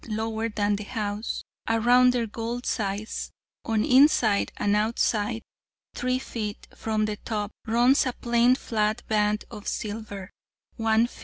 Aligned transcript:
lower 0.07 0.49
than 0.49 0.77
the 0.77 0.83
house; 0.83 1.43
around 1.69 2.11
their 2.11 2.25
gold 2.25 2.65
sides, 2.65 3.29
on 3.63 3.85
inside 3.85 4.51
and 4.57 4.75
outside, 4.75 5.43
3 5.93 6.17
ft. 6.19 6.75
from 6.75 7.05
the 7.05 7.17
top, 7.17 7.51
runs 7.67 8.07
a 8.07 8.13
plain 8.13 8.55
flat 8.55 9.03
band 9.07 9.45
of 9.51 9.67
silver, 9.67 10.31
1 10.77 11.05
ft. 11.05 11.19